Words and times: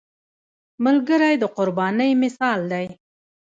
ملګری 0.85 1.33
د 1.39 1.43
قربانۍ 1.57 2.11
مثال 2.23 2.59
دی 2.71 2.85